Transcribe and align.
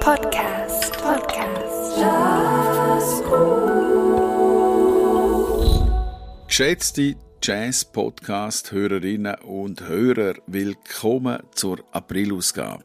Podcast. 0.00 0.92
Podcast. 1.02 2.00
Geschätzte 6.48 7.16
Jazz-Podcast-Hörerinnen 7.42 9.34
und 9.42 9.86
Hörer, 9.86 10.36
willkommen 10.46 11.42
zur 11.54 11.84
Aprilausgabe. 11.92 12.82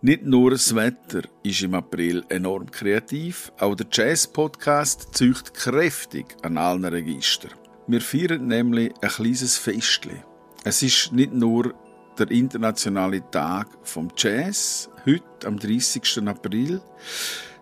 Nicht 0.00 0.24
nur 0.24 0.50
das 0.50 0.74
Wetter 0.74 1.22
ist 1.44 1.62
im 1.62 1.74
April 1.74 2.24
enorm 2.28 2.68
kreativ, 2.72 3.52
auch 3.60 3.76
der 3.76 3.86
Jazz-Podcast 3.92 5.14
zücht 5.14 5.54
kräftig 5.54 6.26
an 6.42 6.58
allen 6.58 6.84
Registern. 6.84 7.52
Wir 7.86 8.00
feiern 8.00 8.48
nämlich 8.48 8.92
ein 9.00 9.08
kleines 9.10 9.56
Festchen. 9.58 10.24
Es 10.64 10.82
ist 10.82 11.12
nicht 11.12 11.32
nur 11.32 11.74
der 12.18 12.30
internationale 12.30 13.22
Tag 13.30 13.68
vom 13.82 14.08
Jazz, 14.16 14.90
heute 15.06 15.46
am 15.46 15.58
30. 15.58 16.26
April, 16.26 16.80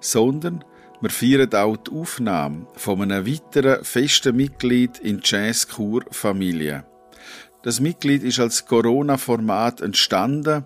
sondern 0.00 0.64
wir 1.00 1.10
feiern 1.10 1.54
auch 1.54 1.76
die 1.76 1.92
Aufnahme 1.92 2.66
von 2.74 3.00
einem 3.00 3.26
weiteren 3.26 3.84
festen 3.84 4.36
Mitglied 4.36 4.98
in 4.98 5.20
Jazzkur 5.24 6.04
Familie. 6.10 6.84
Das 7.62 7.80
Mitglied 7.80 8.22
ist 8.22 8.40
als 8.40 8.66
Corona-Format 8.66 9.80
entstanden 9.80 10.64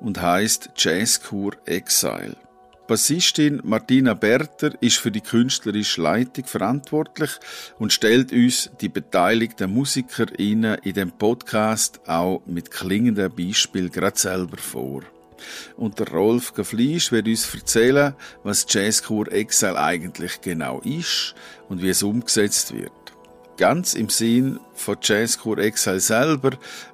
und 0.00 0.20
heißt 0.20 0.70
Jazzkur 0.76 1.52
Exile. 1.64 2.36
Bassistin 2.86 3.60
Martina 3.64 4.14
Berter 4.14 4.70
ist 4.80 4.98
für 4.98 5.10
die 5.10 5.20
künstlerische 5.20 6.00
Leitung 6.00 6.44
verantwortlich 6.44 7.30
und 7.80 7.92
stellt 7.92 8.32
uns 8.32 8.70
die 8.80 8.88
beteiligten 8.88 9.72
MusikerInnen 9.72 10.78
in 10.84 10.94
dem 10.94 11.10
Podcast 11.10 12.00
auch 12.06 12.42
mit 12.46 12.70
klingenden 12.70 13.34
Beispielen 13.34 13.90
gerade 13.90 14.16
selber 14.16 14.58
vor. 14.58 15.02
Und 15.76 15.98
der 15.98 16.08
Rolf 16.08 16.54
Gefleisch 16.54 17.10
wird 17.10 17.26
uns 17.26 17.52
erzählen, 17.52 18.14
was 18.44 18.66
Jazzkur 18.68 19.32
Exile 19.32 19.78
eigentlich 19.78 20.40
genau 20.40 20.80
ist 20.84 21.34
und 21.68 21.82
wie 21.82 21.90
es 21.90 22.04
umgesetzt 22.04 22.72
wird. 22.72 22.92
Ganz 23.56 23.94
im 23.94 24.10
Sinn 24.10 24.60
von 24.74 24.96
Jazzkur 25.02 25.58
Exile 25.58 26.00
selber 26.00 26.50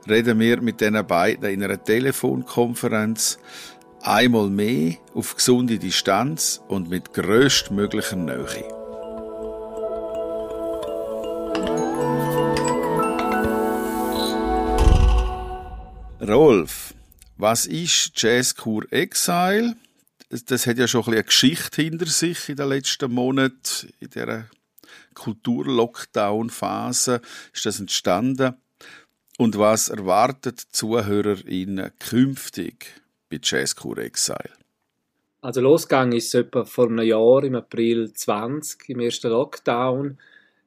reden 0.09 0.39
wir 0.39 0.63
mit 0.63 0.81
den 0.81 1.05
beiden 1.07 1.51
in 1.51 1.63
einer 1.63 1.83
Telefonkonferenz 1.83 3.39
einmal 4.03 4.51
mehr 4.51 4.97
auf 5.15 5.37
gesunde 5.37 5.79
Distanz 5.79 6.61
und 6.69 6.91
mit 6.91 7.15
größtmöglicher 7.15 8.17
Nähe. 8.17 8.69
Rolf, 16.21 16.93
was 17.37 17.67
ist 17.67 18.21
Jazzkur 18.21 18.93
Exile? 18.93 19.77
Das 20.47 20.67
hat 20.67 20.79
ja 20.79 20.89
schon 20.89 21.01
ein 21.01 21.05
bisschen 21.05 21.15
eine 21.15 21.25
Geschichte 21.25 21.83
hinter 21.83 22.07
sich 22.07 22.49
in 22.49 22.57
den 22.57 22.69
letzten 22.69 23.13
Monaten. 23.13 23.93
In 24.01 24.11
dieser 24.11 24.47
Kultur-Lockdown-Phase 25.15 27.21
ist 27.53 27.67
das 27.67 27.81
entstanden. 27.81 28.55
Und 29.39 29.59
was 29.59 29.89
erwartet 29.89 30.61
ZuhörerInnen 30.61 31.91
künftig 31.99 33.02
bei 33.33 33.41
Jazzkur 33.43 33.99
Exile? 33.99 34.51
Also 35.41 35.61
losgegangen 35.61 36.17
ist 36.17 36.29
es 36.29 36.35
etwa 36.35 36.65
vor 36.65 36.89
einem 36.89 37.05
Jahr, 37.05 37.43
im 37.43 37.57
April 37.57 38.13
20, 38.13 38.91
im 38.91 39.01
ersten 39.01 39.31
Lockdown, 39.31 40.19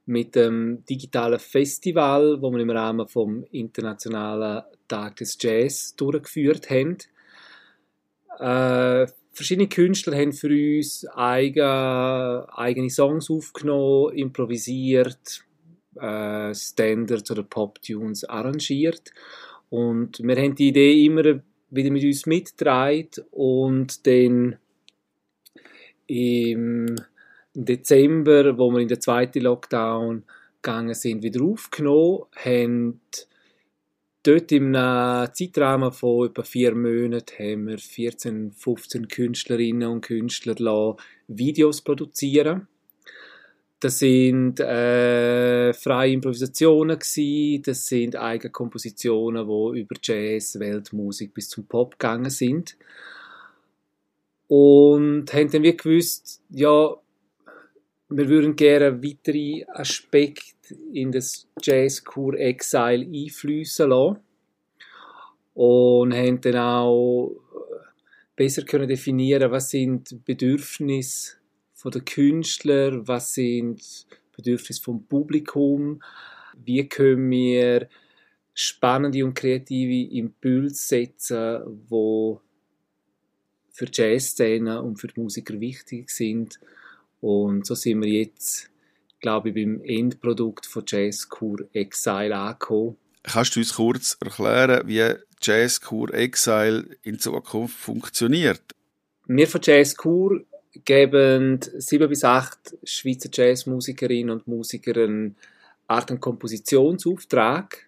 mit 0.07 0.35
dem 0.35 0.83
digitalen 0.85 1.39
Festival, 1.39 2.41
wo 2.41 2.51
wir 2.51 2.59
im 2.59 2.69
Rahmen 2.69 3.07
vom 3.07 3.45
internationalen 3.51 4.63
Tag 4.87 5.15
des 5.15 5.37
Jazz 5.39 5.95
durchgeführt 5.95 6.69
haben. 6.69 6.97
Äh, 8.37 9.07
verschiedene 9.31 9.69
Künstler 9.69 10.17
haben 10.17 10.33
für 10.33 10.49
uns 10.49 11.07
eigene, 11.07 12.45
eigene 12.51 12.89
Songs 12.89 13.29
aufgenommen, 13.29 14.13
improvisiert, 14.13 15.43
äh, 15.95 16.53
Standards 16.53 17.31
oder 17.31 17.43
Pop-Tunes 17.43 18.25
arrangiert. 18.25 19.11
Und 19.69 20.19
wir 20.21 20.35
haben 20.35 20.55
die 20.55 20.67
Idee 20.67 21.05
immer 21.05 21.41
wieder 21.69 21.91
mit 21.91 22.03
uns 22.03 22.25
mitgetragen 22.25 23.09
und 23.31 24.05
dann 24.07 24.57
im 26.07 26.95
Dezember, 27.53 28.57
wo 28.57 28.71
wir 28.71 28.79
in 28.79 28.87
den 28.87 29.01
zweiten 29.01 29.41
Lockdown 29.41 30.23
gegangen 30.61 30.93
sind, 30.93 31.23
wieder 31.23 31.43
aufgenommen, 31.43 32.25
haben 32.35 33.01
dort 34.23 34.51
im 34.51 34.73
Zeitrahmen 34.73 35.91
von 35.91 36.27
etwa 36.27 36.43
vier 36.43 36.75
Monaten 36.75 37.37
haben 37.37 37.67
wir 37.67 37.77
14, 37.77 38.51
15 38.51 39.07
Künstlerinnen 39.07 39.87
und 39.87 40.01
Künstler 40.01 40.95
Videos 41.27 41.81
produzieren. 41.81 42.67
Das 43.85 43.99
sind 43.99 44.59
äh, 44.59 45.71
freie 45.71 46.13
Improvisationen 46.13 46.97
gewesen, 46.97 47.61
das 47.61 47.85
sind 47.85 48.15
eigene 48.15 48.49
Kompositionen, 48.51 49.45
die 49.45 49.79
über 49.79 49.95
Jazz, 50.01 50.59
Weltmusik 50.59 51.35
bis 51.35 51.49
zum 51.49 51.67
Pop 51.67 51.91
gegangen 51.91 52.31
sind. 52.31 52.77
Und 54.47 55.31
haben 55.31 55.51
dann 55.51 55.61
wie 55.61 55.77
gewusst, 55.77 56.41
ja, 56.49 56.95
wir 58.09 58.27
würden 58.27 58.55
gerne 58.55 59.03
weitere 59.03 59.65
Aspekte 59.67 60.73
in 60.91 61.11
das 61.11 61.47
Jazzkur 61.61 62.39
Exile 62.39 63.05
einfließen 63.05 63.87
lassen. 63.87 64.17
Und 65.53 66.11
haben 66.11 66.41
dann 66.41 66.55
auch 66.55 67.35
besser 68.35 68.63
können 68.63 68.87
definieren, 68.87 69.51
was 69.51 69.69
sind 69.69 70.25
Bedürfnisse 70.25 71.33
der 71.91 72.01
Künstler, 72.01 73.07
was 73.07 73.33
sind 73.33 74.05
Bedürfnisse 74.35 74.81
vom 74.81 75.05
Publikum, 75.05 76.01
wie 76.63 76.87
können 76.87 77.29
wir 77.29 77.89
spannende 78.53 79.23
und 79.25 79.33
kreative 79.33 80.13
Impulse 80.15 80.75
setzen, 80.75 81.61
wo 81.89 82.41
für 83.71 83.85
die 83.85 84.01
Jazzszene 84.01 84.81
und 84.81 84.97
für 84.97 85.07
die 85.07 85.19
Musiker 85.19 85.59
wichtig 85.59 86.09
sind 86.09 86.59
und 87.25 87.65
so 87.65 87.73
sind 87.73 88.03
wir 88.03 88.09
jetzt, 88.09 88.69
glaube 89.19 89.49
ich, 89.49 89.55
beim 89.55 89.81
Endprodukt 89.83 90.67
von 90.67 90.83
Jazzkur 90.85 91.67
Exile 91.73 92.37
angekommen. 92.37 92.97
Kannst 93.23 93.55
du 93.55 93.61
uns 93.61 93.73
kurz 93.73 94.15
erklären, 94.21 94.87
wie 94.87 95.15
Jazzkur 95.41 96.13
Exile 96.13 96.85
in 97.01 97.17
Zukunft 97.17 97.75
funktioniert? 97.75 98.61
Wir 99.25 99.47
von 99.47 99.59
Jazzkur 99.63 100.41
geben 100.83 101.59
sieben 101.77 102.09
bis 102.09 102.23
acht 102.23 102.75
Schweizer 102.83 103.29
Jazzmusikerinnen 103.31 104.31
und 104.31 104.47
Musiker 104.47 104.95
einen 105.01 105.35
Art 105.87 106.11
und 106.11 106.19
Kompositionsauftrag. 106.19 107.87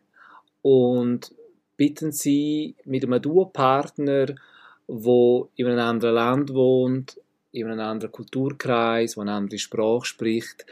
Und 0.62 1.34
bitten 1.78 2.12
sie 2.12 2.76
mit 2.86 3.04
einem 3.04 3.22
Duopartner, 3.22 4.36
wo 4.88 5.50
in 5.56 5.68
einem 5.68 5.80
anderen 5.80 6.16
Land 6.16 6.54
wohnt, 6.54 7.20
in 7.52 7.68
einem 7.68 7.80
anderen 7.80 8.12
Kulturkreis, 8.12 9.16
wo 9.16 9.22
eine 9.22 9.34
andere 9.34 9.60
Sprache 9.60 10.06
spricht, 10.06 10.66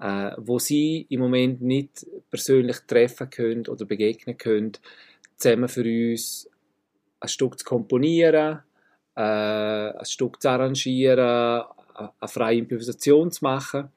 äh, 0.00 0.32
wo 0.36 0.58
sie 0.58 1.06
im 1.08 1.20
Moment 1.20 1.62
nicht 1.62 2.06
persönlich 2.30 2.78
treffen 2.86 3.30
können 3.30 3.66
oder 3.66 3.84
begegnen 3.84 4.36
können, 4.36 4.72
zusammen 5.36 5.68
für 5.68 5.84
uns 5.84 6.48
ein 7.20 7.28
Stück 7.28 7.58
zu 7.58 7.64
komponieren, 7.64 8.60
äh, 9.16 9.20
ein 9.20 10.04
Stück 10.04 10.40
zu 10.40 10.48
arrangieren, 10.48 11.64
eine 11.94 12.28
freie 12.28 12.58
Improvisation 12.58 13.30
zu 13.30 13.44
machen, 13.44 13.88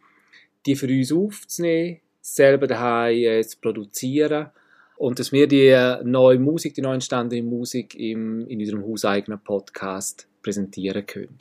die 0.66 0.76
für 0.76 0.88
uns 0.88 1.12
aufzunehmen, 1.12 2.02
selber 2.22 2.68
daheim 2.68 3.18
äh, 3.18 3.42
zu 3.44 3.58
produzieren 3.59 4.50
und 4.98 5.20
dass 5.20 5.31
wir 5.31 5.48
die 5.48 5.76
neue 6.03 6.40
Musik, 6.40 6.74
die 6.74 6.81
neu 6.81 6.94
entstandene 6.94 7.44
Musik 7.44 7.96
im, 7.96 8.48
in 8.48 8.59
unserem 8.59 8.84
hauseigenen 8.84 9.40
Podcast 9.40 10.28
präsentieren 10.42 11.06
können. 11.06 11.38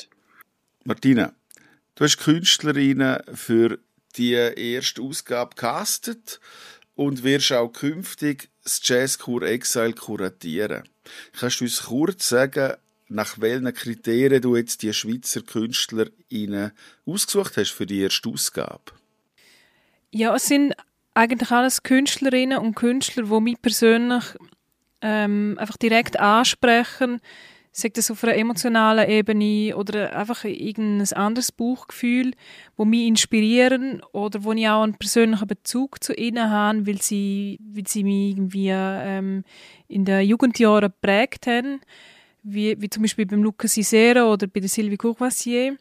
Martina, 0.84 1.32
du 1.94 2.04
hast 2.04 2.18
Künstlerinnen 2.18 3.22
für 3.32 3.78
die 4.16 4.32
erste 4.32 5.02
Ausgabe 5.02 5.54
castet 5.56 6.40
und 6.94 7.24
wirst 7.24 7.52
auch 7.52 7.68
künftig 7.68 8.48
das 8.62 8.80
Jazzkur 8.82 9.42
Exile 9.42 9.94
kuratieren. 9.94 10.84
Kannst 11.32 11.60
du 11.60 11.64
uns 11.64 11.82
kurz 11.84 12.28
sagen, 12.28 12.74
nach 13.08 13.40
welchen 13.40 13.72
Kriterien 13.72 14.42
du 14.42 14.56
jetzt 14.56 14.82
die 14.82 14.92
Schweizer 14.92 15.42
KünstlerInnen 15.42 16.72
ausgesucht 17.06 17.56
hast 17.56 17.70
für 17.70 17.86
die 17.86 18.00
erste 18.00 18.28
Ausgabe? 18.28 18.92
Ja, 20.10 20.34
es 20.34 20.46
sind 20.46 20.74
eigentlich 21.14 21.50
alles 21.50 21.82
Künstlerinnen 21.82 22.58
und 22.58 22.74
Künstler, 22.74 23.24
die 23.24 23.40
mich 23.40 23.60
persönlich 23.60 24.24
ähm, 25.00 25.56
einfach 25.58 25.76
direkt 25.76 26.18
ansprechen 26.18 27.20
sei 27.76 27.88
das 27.88 28.10
auf 28.10 28.22
einer 28.22 28.36
emotionalen 28.36 29.08
Ebene 29.08 29.76
oder 29.76 30.16
einfach 30.16 30.44
irgendein 30.44 31.12
anderes 31.16 31.50
Buchgefühl, 31.50 32.32
wo 32.76 32.84
mich 32.84 33.08
inspirieren 33.08 34.00
oder 34.12 34.44
wo 34.44 34.52
ich 34.52 34.68
auch 34.68 34.84
einen 34.84 34.94
persönlichen 34.94 35.48
Bezug 35.48 36.02
zu 36.02 36.14
ihnen 36.14 36.50
habe, 36.50 36.86
weil 36.86 37.02
sie, 37.02 37.58
weil 37.74 37.86
sie 37.88 38.04
mich 38.04 38.36
irgendwie 38.36 38.68
ähm, 38.70 39.42
in 39.88 40.04
den 40.04 40.24
Jugendjahren 40.26 40.92
geprägt 40.92 41.48
haben, 41.48 41.80
wie, 42.44 42.80
wie 42.80 42.90
zum 42.90 43.02
Beispiel 43.02 43.26
beim 43.26 43.42
Luca 43.42 43.66
Cicero 43.66 44.32
oder 44.32 44.46
bei 44.46 44.60
der 44.60 44.68
Sylvie 44.68 44.96
Courvoisier. 44.96 45.76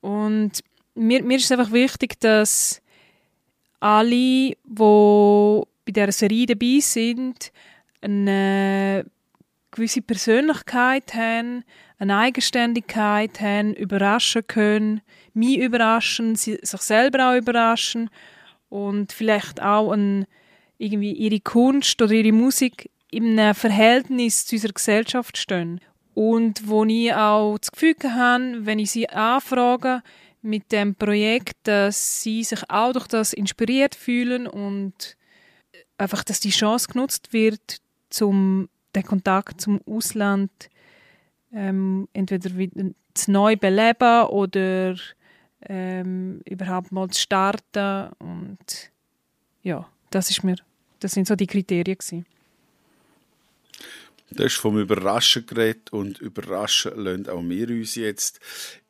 Und 0.00 0.62
mir, 0.94 1.22
mir 1.22 1.38
ist 1.38 1.46
es 1.46 1.52
einfach 1.52 1.72
wichtig, 1.72 2.20
dass 2.20 2.80
alle, 3.80 4.10
die 4.10 4.56
bei 4.64 5.92
dieser 5.92 6.12
Serie 6.12 6.46
dabei 6.46 6.78
sind, 6.80 7.50
eine 8.00 9.06
gewisse 9.70 10.02
Persönlichkeit 10.02 11.14
haben, 11.14 11.64
eine 11.98 12.18
Eigenständigkeit 12.18 13.40
haben, 13.40 13.74
überraschen 13.74 14.46
können, 14.46 15.00
mich 15.34 15.58
überraschen, 15.58 16.36
sich 16.36 16.58
selber 16.62 17.30
auch 17.30 17.36
überraschen 17.36 18.10
und 18.68 19.12
vielleicht 19.12 19.62
auch 19.62 19.92
ein, 19.92 20.26
irgendwie 20.78 21.12
ihre 21.12 21.40
Kunst 21.40 22.00
oder 22.02 22.12
ihre 22.12 22.32
Musik 22.32 22.90
in 23.16 23.38
einem 23.38 23.54
Verhältnis 23.54 24.44
zu 24.44 24.56
unserer 24.56 24.74
Gesellschaft 24.74 25.38
stehen. 25.38 25.80
Und 26.12 26.68
wo 26.68 26.84
ich 26.84 27.14
auch 27.14 27.56
das 27.56 27.72
Gefühl 27.72 27.94
habe, 28.04 28.66
wenn 28.66 28.78
ich 28.78 28.90
sie 28.90 29.08
anfrage 29.08 30.02
mit 30.42 30.70
dem 30.70 30.94
Projekt, 30.94 31.56
dass 31.62 32.22
sie 32.22 32.44
sich 32.44 32.60
auch 32.68 32.92
durch 32.92 33.06
das 33.06 33.32
inspiriert 33.32 33.94
fühlen 33.94 34.46
und 34.46 35.16
einfach, 35.96 36.24
dass 36.24 36.40
die 36.40 36.50
Chance 36.50 36.88
genutzt 36.92 37.32
wird, 37.32 37.78
zum 38.10 38.68
den 38.94 39.02
Kontakt 39.02 39.62
zum 39.62 39.80
Ausland 39.86 40.50
ähm, 41.52 42.08
entweder 42.12 42.54
wieder 42.56 42.90
zu 43.14 43.30
neu 43.30 43.56
beleben 43.56 44.26
oder 44.26 44.94
ähm, 45.62 46.42
überhaupt 46.44 46.92
mal 46.92 47.08
zu 47.08 47.20
starten 47.20 48.10
und 48.18 48.92
ja, 49.62 49.86
das 50.10 50.30
ist 50.30 50.44
mir, 50.44 50.56
das 51.00 51.12
sind 51.12 51.26
so 51.26 51.34
die 51.34 51.46
Kriterien 51.46 51.96
gewesen. 51.96 52.26
Das 54.30 54.46
ist 54.46 54.56
vom 54.56 54.78
Überraschen 54.78 55.46
geredet 55.46 55.92
und 55.92 56.18
überraschen 56.18 56.92
lassen 56.96 57.28
auch 57.28 57.42
wir 57.42 57.68
uns 57.70 57.94
jetzt. 57.94 58.40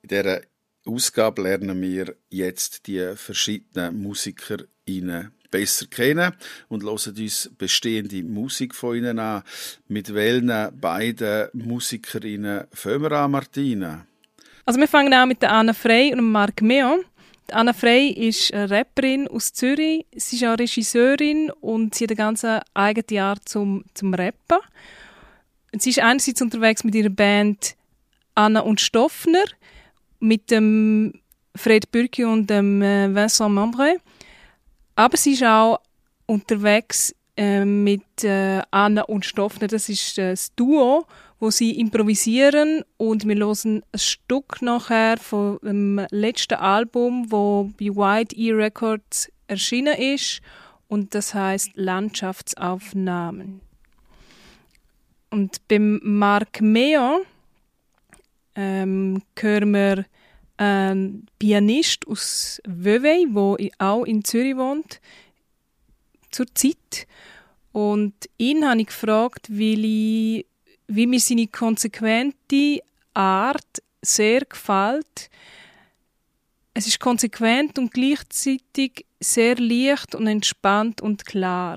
In 0.02 0.08
dieser 0.08 0.40
Ausgabe 0.86 1.42
lernen 1.42 1.80
wir 1.82 2.16
jetzt 2.30 2.86
die 2.86 3.14
verschiedenen 3.16 4.00
MusikerInnen 4.02 5.32
besser 5.50 5.86
kennen 5.86 6.32
und 6.68 6.82
hören 6.82 7.14
uns 7.18 7.50
bestehende 7.58 8.22
Musik 8.22 8.74
von 8.74 8.96
ihnen 8.96 9.18
an. 9.18 9.42
Mit 9.88 10.12
welchen 10.14 10.48
beiden 10.80 11.48
Musikerinnen 11.52 12.66
fangen 12.72 13.02
wir 13.02 13.12
an, 13.12 13.30
Martina? 13.30 14.06
Also 14.64 14.80
wir 14.80 14.88
fangen 14.88 15.12
an 15.12 15.28
mit 15.28 15.42
der 15.42 15.52
Anna 15.52 15.72
Frey 15.72 16.12
und 16.12 16.30
Marc 16.30 16.62
Meo. 16.62 17.04
Anna 17.52 17.72
Frey 17.72 18.08
ist 18.10 18.52
eine 18.52 18.70
Rapperin 18.70 19.28
aus 19.28 19.52
Zürich. 19.52 20.06
Sie 20.16 20.36
ist 20.36 20.44
auch 20.44 20.58
Regisseurin 20.58 21.50
und 21.60 21.94
sie 21.94 22.04
hat 22.04 22.10
eine 22.10 22.16
ganz 22.16 22.44
eigene 22.74 23.22
Art 23.22 23.48
zum, 23.48 23.84
zum 23.94 24.14
Rappen. 24.14 24.58
Sie 25.78 25.90
ist 25.90 26.00
einerseits 26.00 26.42
unterwegs 26.42 26.84
mit 26.84 26.94
ihrer 26.94 27.10
Band 27.10 27.76
Anna 28.34 28.60
und 28.60 28.80
Stoffner, 28.80 29.44
mit 30.20 30.50
dem 30.50 31.20
Fred 31.54 31.90
Bürki 31.90 32.24
und 32.24 32.48
dem 32.50 32.82
äh, 32.82 33.14
Vincent 33.14 33.54
Membre. 33.54 33.96
Aber 34.94 35.16
sie 35.16 35.32
ist 35.32 35.44
auch 35.44 35.80
unterwegs 36.26 37.14
äh, 37.36 37.64
mit 37.64 38.24
äh, 38.24 38.62
Anna 38.70 39.02
und 39.02 39.24
Stoffner. 39.24 39.68
Das 39.68 39.88
ist 39.88 40.18
äh, 40.18 40.30
das 40.30 40.54
Duo, 40.54 41.06
wo 41.38 41.50
sie 41.50 41.78
improvisieren 41.78 42.82
und 42.96 43.26
wir 43.26 43.36
hören 43.36 43.82
ein 43.92 43.98
Stück 43.98 44.62
nachher 44.62 45.18
von 45.18 45.58
dem 45.62 46.06
letzten 46.10 46.54
Album, 46.54 47.30
wo 47.30 47.70
bei 47.78 47.86
White 47.86 48.34
E 48.36 48.52
Records 48.52 49.30
erschienen 49.48 49.96
ist 49.96 50.40
und 50.88 51.14
das 51.14 51.34
heißt 51.34 51.72
Landschaftsaufnahmen. 51.74 53.65
Und 55.36 55.68
beim 55.68 56.00
Marc 56.02 56.62
Meo 56.62 57.20
ähm, 58.54 59.20
hören 59.38 59.74
wir 59.74 60.06
ein 60.56 61.26
Pianist 61.38 62.08
aus 62.08 62.58
Vevey, 62.66 63.26
der 63.30 63.70
auch 63.76 64.04
in 64.04 64.24
Zürich 64.24 64.56
wohnt, 64.56 64.98
zur. 66.30 66.46
Und 67.72 68.14
ihn 68.38 68.66
habe 68.66 68.80
ich 68.80 68.86
gefragt, 68.86 69.50
weil 69.50 69.84
ich, 69.84 70.46
wie 70.86 71.06
mir 71.06 71.20
seine 71.20 71.48
konsequente 71.48 72.80
Art 73.12 73.82
sehr 74.00 74.40
gefällt. 74.40 75.28
Es 76.72 76.86
ist 76.86 76.98
konsequent 76.98 77.78
und 77.78 77.92
gleichzeitig 77.92 79.04
sehr 79.20 79.56
leicht 79.56 80.14
und 80.14 80.28
entspannt 80.28 81.02
und 81.02 81.26
klar. 81.26 81.76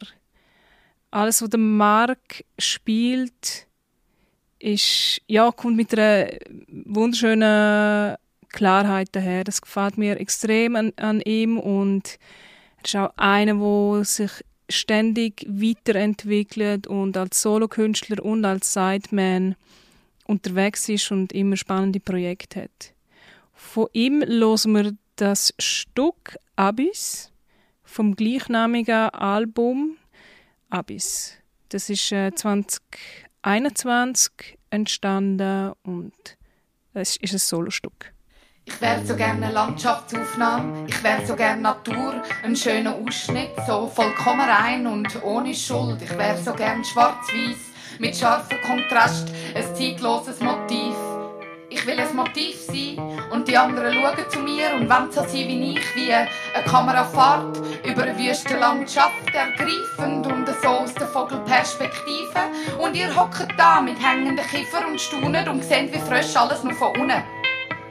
Alles, 1.12 1.42
was 1.42 1.50
der 1.50 1.60
Mark 1.60 2.44
spielt, 2.58 3.68
ist, 4.60 5.22
ja, 5.28 5.52
kommt 5.52 5.78
mit 5.78 5.98
einer 5.98 6.30
wunderschönen 6.86 8.16
Klarheit 8.50 9.10
daher. 9.14 9.44
Das 9.44 9.62
gefällt 9.62 9.98
mir 9.98 10.20
extrem 10.20 10.76
an, 10.76 10.94
an 10.98 11.22
ihm 11.22 11.58
und 11.58 12.20
er 12.78 12.86
ist 12.86 12.96
auch 12.96 13.14
einer, 13.18 13.56
der 13.56 14.06
sich 14.06 14.32
ständig 14.70 15.46
weiterentwickelt 15.50 16.86
und 16.88 17.18
als 17.18 17.42
Solokünstler 17.42 18.24
und 18.24 18.46
als 18.46 18.74
Sideman 18.74 19.56
unterwegs 20.28 20.88
ist 20.90 21.12
und 21.12 21.34
immer 21.34 21.58
spannende 21.58 22.00
Projekte 22.00 22.64
hat. 22.64 22.94
Von 23.54 23.88
ihm 23.94 24.24
hören 24.24 24.72
wir 24.74 24.94
das 25.16 25.54
Stück 25.58 26.38
Abyss 26.56 27.32
vom 27.84 28.16
gleichnamigen 28.16 29.10
Album 29.10 29.98
Abyss. 30.70 31.34
Das 31.70 31.90
ist 31.90 32.12
äh, 32.12 32.32
2021 32.34 34.58
entstanden 34.70 35.74
und 35.84 36.38
es 36.94 37.18
ist 37.18 37.34
ein 37.34 37.40
Solostück. 37.40 38.14
Ich 38.66 38.82
wäre 38.82 39.04
so 39.04 39.16
gerne 39.16 39.46
eine 39.46 39.54
Landschaftsaufnahme, 39.54 40.86
ich 40.88 41.04
wäre 41.04 41.26
so 41.26 41.36
gerne 41.36 41.62
Natur, 41.62 42.22
ein 42.44 42.56
schöner 42.56 42.96
Ausschnitt, 42.96 43.50
so 43.66 43.88
vollkommen 43.88 44.42
rein 44.42 44.86
und 44.86 45.24
ohne 45.24 45.56
Schuld. 45.56 46.00
Ich 46.04 46.16
wäre 46.16 46.38
so 46.38 46.54
gern 46.54 46.86
schwarz-weiß, 46.86 48.00
mit 48.00 48.16
scharfem 48.16 48.62
Kontrast, 48.62 49.30
ein 49.56 49.76
zeitloses 49.76 50.40
Motiv. 50.40 50.94
Will 51.90 52.00
ein 52.00 52.16
Motiv 52.16 52.56
sein 52.68 53.00
und 53.32 53.48
die 53.48 53.58
anderen 53.58 53.92
schauen 53.92 54.30
zu 54.30 54.40
mir 54.42 54.76
und 54.76 54.88
wenn 54.88 55.12
so 55.12 55.22
sind 55.22 55.48
wie 55.48 55.74
ich, 55.74 55.96
wie 55.96 56.14
eine 56.14 56.30
Kamerafahrt 56.70 57.58
über 57.84 58.04
eine 58.04 58.16
wüste 58.16 58.58
Landschaft 58.58 59.34
ergreifend 59.34 60.28
und 60.28 60.48
so 60.62 60.68
aus 60.68 60.94
der 60.94 61.08
Vogelperspektive. 61.08 62.42
Und 62.78 62.96
ihr 62.96 63.16
hockt 63.16 63.48
da 63.58 63.82
mit 63.82 63.98
hängenden 64.00 64.46
Kiefer 64.46 64.88
und 64.88 65.02
staunet 65.02 65.48
und 65.48 65.64
seht 65.64 65.92
wie 65.92 65.98
frisch 65.98 66.36
alles 66.36 66.64
nur 66.64 66.74
von 66.74 66.96
unten. 66.96 67.24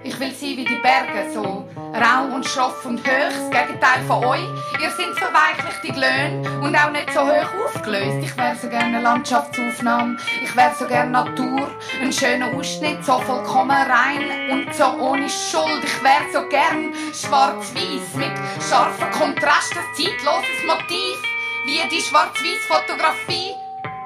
Ich 0.09 0.19
will 0.19 0.33
sein 0.33 0.57
wie 0.57 0.65
die 0.65 0.77
Berge, 0.77 1.31
so 1.35 1.69
rau 1.93 2.35
und 2.35 2.47
schroff 2.47 2.83
und 2.87 2.99
hoch, 2.99 3.05
das 3.05 3.51
Gegenteil 3.51 4.03
von 4.07 4.25
euch. 4.25 4.49
Ihr 4.81 4.91
seid 4.91 5.15
verweichlichte 5.19 5.93
Glöhn 5.93 6.63
und 6.63 6.75
auch 6.75 6.91
nicht 6.91 7.13
so 7.13 7.21
hoch 7.21 7.67
aufgelöst. 7.67 8.17
Ich 8.23 8.35
wäre 8.39 8.57
so 8.57 8.71
gerne 8.71 9.03
Landschaftsaufnahme, 9.03 10.17
ich 10.43 10.57
wäre 10.57 10.75
so 10.79 10.87
gerne 10.87 11.11
Natur, 11.11 11.71
ein 12.01 12.11
schöner 12.11 12.57
Ausschnitt, 12.57 13.05
so 13.05 13.19
vollkommen 13.19 13.71
rein 13.71 14.51
und 14.51 14.75
so 14.75 14.87
ohne 14.99 15.29
Schuld. 15.29 15.85
Ich 15.85 16.03
wäre 16.03 16.25
so 16.33 16.49
gern 16.49 16.95
schwarz-weiß 17.13 18.15
mit 18.15 18.33
scharfen 18.67 19.11
Kontrast, 19.11 19.75
ein 19.77 19.95
zeitloses 19.95 20.65
Motiv, 20.67 21.23
wie 21.67 21.87
die 21.91 22.01
schwarz-weiß-Fotografie 22.01 23.53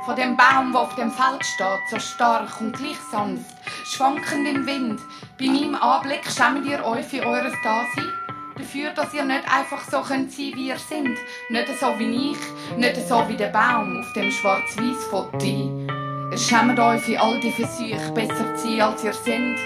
von 0.04 0.16
dem 0.16 0.36
Baum, 0.36 0.72
der 0.72 0.80
auf 0.80 0.96
dem 0.96 1.12
Feld 1.12 1.44
steht, 1.44 1.88
so 1.88 1.98
stark 2.00 2.60
und 2.60 2.76
gleich 2.76 2.98
sanft, 3.12 3.54
schwankend 3.84 4.48
im 4.48 4.66
Wind. 4.66 5.00
Bei 5.42 5.48
meinem 5.48 5.74
Anblick 5.74 6.22
schämt 6.30 6.64
ihr 6.66 6.84
euch 6.84 7.04
für 7.04 7.26
eures 7.26 7.54
Dasein. 7.64 8.12
Dafür, 8.56 8.90
dass 8.90 9.12
ihr 9.12 9.24
nicht 9.24 9.42
einfach 9.52 9.82
so 9.90 10.00
könnt 10.00 10.30
sein, 10.30 10.52
wie 10.54 10.68
ihr 10.68 10.76
seid. 10.78 11.18
Nicht 11.48 11.80
so 11.80 11.98
wie 11.98 12.30
ich, 12.30 12.76
nicht 12.76 13.08
so 13.08 13.28
wie 13.28 13.36
der 13.36 13.48
Baum 13.48 13.98
auf 13.98 14.12
dem 14.12 14.30
schwarz-weiß 14.30 15.04
Foto. 15.10 15.44
Ihr 15.44 16.38
schämt 16.38 16.78
euch 16.78 17.02
für 17.02 17.20
all 17.20 17.40
die 17.40 17.50
Versuche, 17.50 18.12
besser 18.14 18.54
zu 18.54 18.68
sein, 18.68 18.82
als 18.82 19.02
ihr 19.02 19.12
seid. 19.12 19.58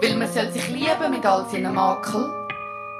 Weil 0.00 0.16
man 0.16 0.32
soll 0.32 0.48
sich 0.52 0.68
lieben 0.68 1.10
mit 1.10 1.26
all 1.26 1.44
seinen 1.50 1.74
Makel. 1.74 2.30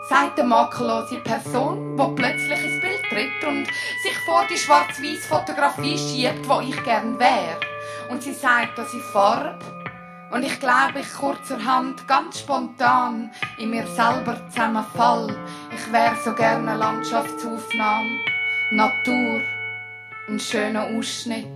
Sagt 0.09 0.41
eine 0.41 0.49
makellose 0.49 1.19
Person, 1.19 1.97
die 1.97 2.15
plötzlich 2.17 2.65
ins 2.65 2.81
Bild 2.81 3.03
tritt 3.09 3.49
und 3.49 3.67
sich 4.03 4.19
vor 4.27 4.45
die 4.51 4.59
schwarz-weiß 4.59 5.27
Fotografie 5.27 5.97
schiebt, 5.97 6.49
wo 6.49 6.59
ich 6.59 6.83
gern 6.83 7.21
wäre. 7.21 7.61
Und 8.11 8.21
sie 8.21 8.33
sagt, 8.33 8.77
dass 8.77 8.93
ich 8.93 9.03
Farbe 9.13 9.57
und 10.31 10.43
ich 10.43 10.59
glaube, 10.59 11.01
ich 11.01 11.13
kurzerhand, 11.13 12.07
ganz 12.09 12.41
spontan, 12.41 13.31
in 13.59 13.71
mir 13.71 13.87
selber 13.87 14.41
zusammenfall. 14.49 15.35
Ich 15.75 15.93
wäre 15.93 16.17
so 16.25 16.33
gerne 16.33 16.77
Landschaftsaufnahme, 16.77 18.19
Natur, 18.73 19.41
ein 20.29 20.39
schöner 20.39 20.85
Ausschnitt. 20.97 21.47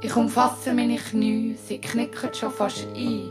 Ich 0.00 0.14
umfasse 0.14 0.72
meine 0.72 0.96
Knie, 0.96 1.56
sie 1.66 1.80
knicken 1.80 2.32
schon 2.32 2.52
fast 2.52 2.86
ein. 2.94 3.30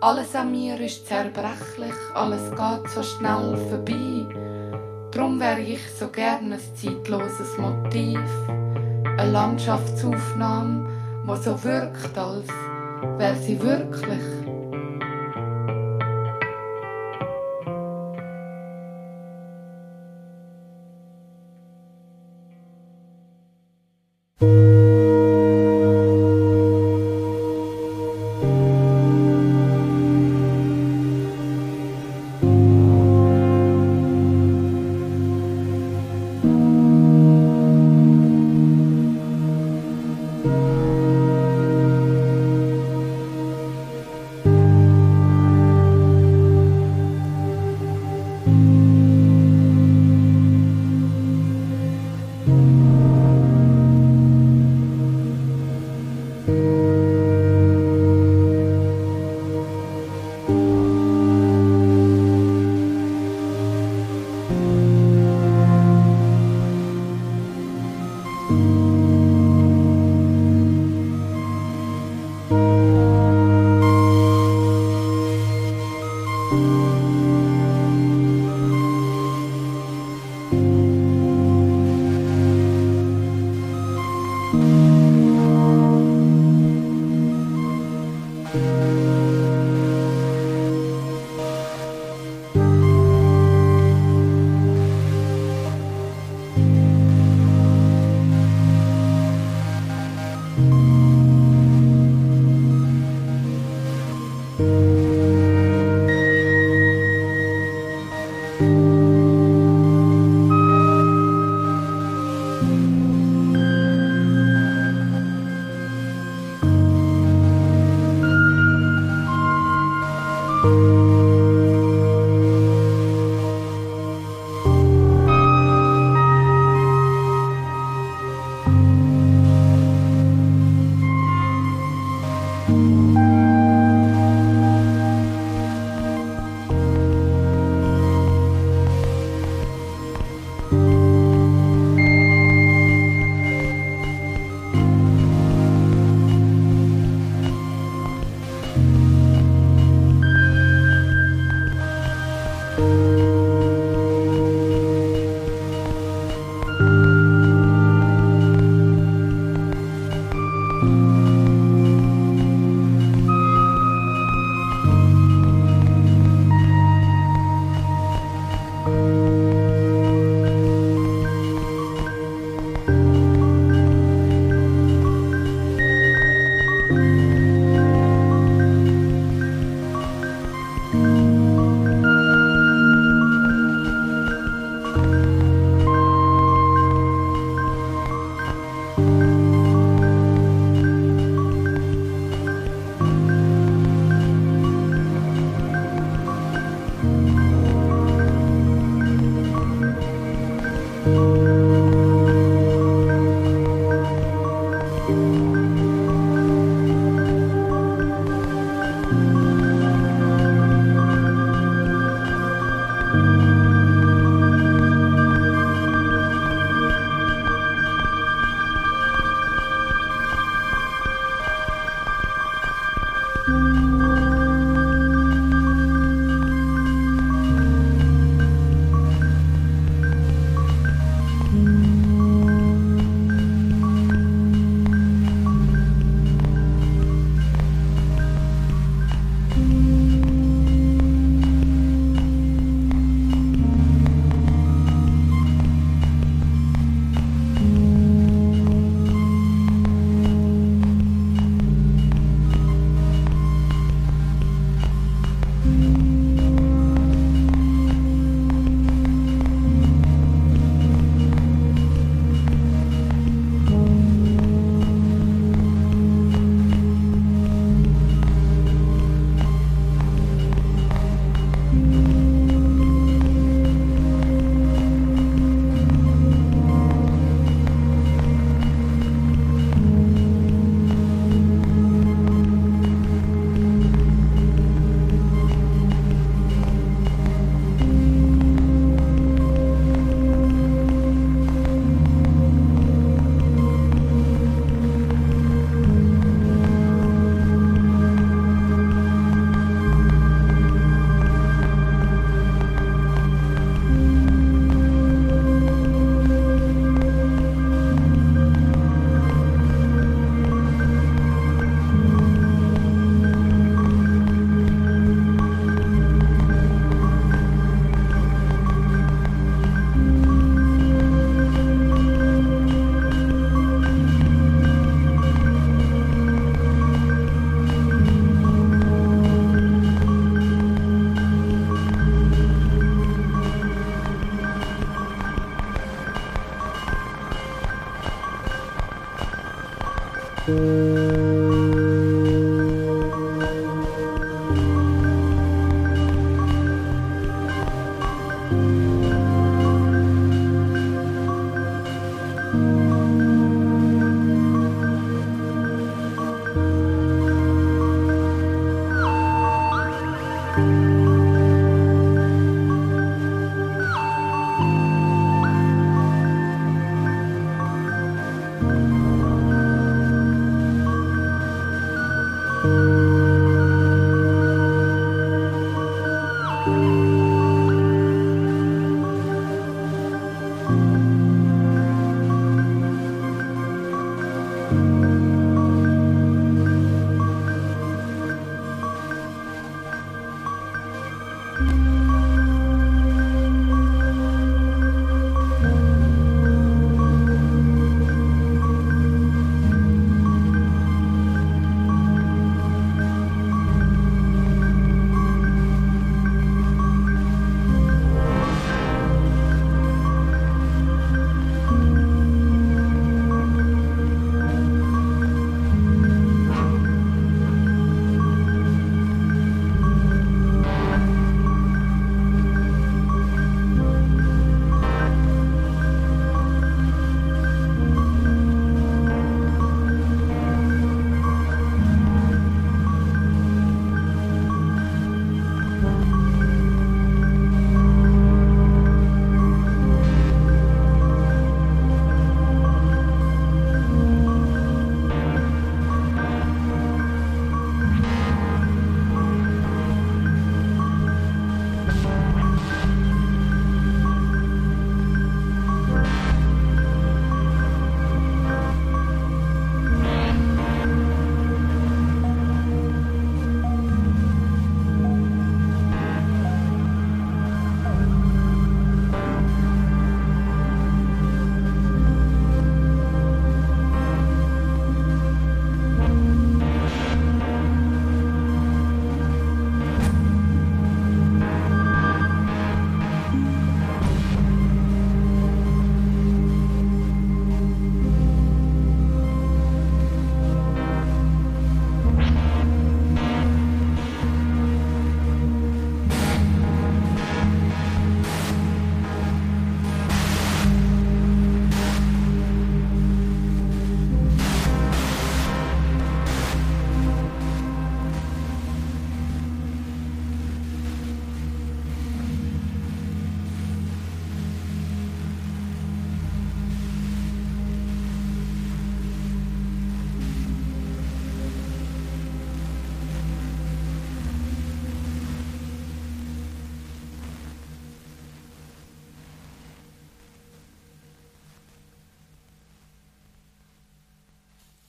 Alles 0.00 0.34
an 0.34 0.50
mir 0.50 0.80
ist 0.80 1.06
zerbrechlich, 1.06 1.94
alles 2.14 2.50
geht 2.50 2.90
so 2.90 3.02
schnell 3.02 3.56
vorbei. 3.68 4.26
Drum 5.12 5.38
wäre 5.38 5.60
ich 5.60 5.80
so 5.98 6.08
gern 6.08 6.52
ein 6.52 6.60
zeitloses 6.74 7.56
Motiv 7.58 8.18
Eine 9.20 9.32
Landschaftsaufnahme, 9.32 10.88
die 11.24 11.42
so 11.42 11.62
wirkt, 11.62 12.16
als 12.16 12.48
wäre 13.18 13.36
sie 13.36 13.60
wirklich. 13.62 14.39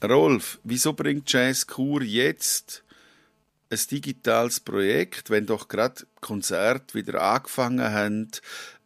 Rolf, 0.04 0.60
wieso 0.64 0.94
bringt 0.94 1.32
Jazz 1.32 1.68
Kur 1.68 2.02
jetzt 2.02 2.84
ein 3.70 3.80
digitales 3.92 4.60
Projekt, 4.60 5.30
wenn 5.30 5.46
doch 5.46 5.68
gerade 5.68 6.04
Konzerte 6.20 6.96
wieder 6.96 7.22
angefangen 7.22 7.92
haben 7.92 8.32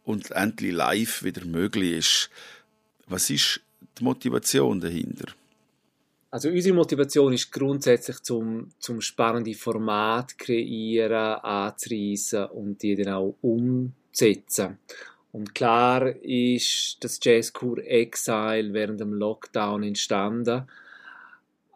und 0.04 0.30
endlich 0.32 0.72
live 0.72 1.22
wieder 1.22 1.44
möglich 1.44 1.92
ist? 1.92 2.30
Was 3.06 3.30
ist 3.30 3.60
die 3.98 4.04
Motivation 4.04 4.80
dahinter? 4.80 5.32
Also 6.30 6.50
unsere 6.50 6.74
Motivation 6.74 7.32
ist 7.32 7.50
grundsätzlich 7.50 8.20
zum, 8.20 8.70
zum 8.78 9.00
spannende 9.00 9.54
Format 9.54 10.36
kreieren, 10.36 11.40
anzureisen 11.40 12.44
und 12.46 12.82
die 12.82 12.94
dann 12.94 13.14
auch 13.14 13.36
umzusetzen. 13.40 14.78
Und 15.32 15.54
klar 15.54 16.08
ist 16.22 16.98
das 17.00 17.18
Jazzkur 17.22 17.78
Exile 17.78 18.72
während 18.72 19.00
dem 19.00 19.14
Lockdown 19.14 19.82
entstanden 19.82 20.66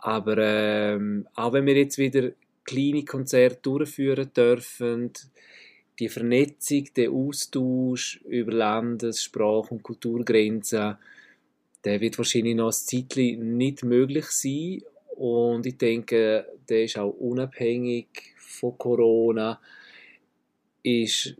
aber 0.00 0.38
ähm, 0.38 1.26
auch 1.34 1.52
wenn 1.52 1.66
wir 1.66 1.76
jetzt 1.76 1.98
wieder 1.98 2.30
kleine 2.64 3.04
Konzerte 3.04 3.58
durchführen 3.62 4.30
dürfen, 4.34 5.12
die 5.98 6.08
Vernetzung, 6.08 6.84
der 6.96 7.10
Austausch 7.10 8.20
über 8.24 8.52
Landes-, 8.52 9.22
Sprach- 9.22 9.70
und 9.70 9.82
Kulturgrenzen, 9.82 10.96
der 11.84 12.00
wird 12.00 12.18
wahrscheinlich 12.18 12.54
noch 12.54 12.68
ein 12.68 12.72
Zeitchen 12.72 13.56
nicht 13.56 13.84
möglich 13.84 14.26
sein. 14.26 14.82
Und 15.16 15.66
ich 15.66 15.76
denke, 15.76 16.46
der 16.68 16.84
ist 16.84 16.98
auch 16.98 17.10
unabhängig 17.10 18.08
von 18.36 18.76
Corona. 18.78 19.60
Ist 20.82 21.36